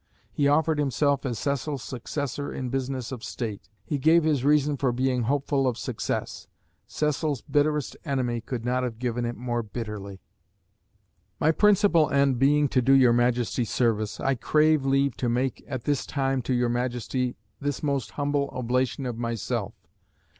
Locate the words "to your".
16.41-16.67